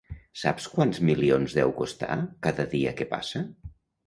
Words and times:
Saps 0.43 0.63
quants 0.77 1.01
milions 1.09 1.55
deu 1.59 1.75
costar, 1.83 2.17
cada 2.49 2.67
dia 2.73 2.95
que 3.03 3.09
passa? 3.15 3.45